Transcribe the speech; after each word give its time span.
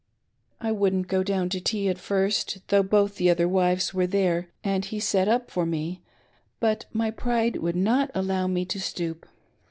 I 0.59 0.71
wouldn't 0.71 1.07
go 1.07 1.21
down 1.21 1.49
to 1.49 1.61
tea 1.61 1.87
at 1.87 1.99
first, 1.99 2.67
though 2.69 2.81
both 2.81 3.17
the 3.17 3.29
other 3.29 3.47
wives 3.47 3.93
were 3.93 4.07
there 4.07 4.49
and 4.63 4.83
he 4.83 4.99
sent 4.99 5.29
up 5.29 5.51
for 5.51 5.63
me, 5.63 6.01
but 6.59 6.85
my 6.91 7.11
pride 7.11 7.57
would 7.57 7.75
not 7.75 8.09
allow 8.15 8.47
me 8.47 8.65
to 8.65 8.79
stoop. 8.79 9.27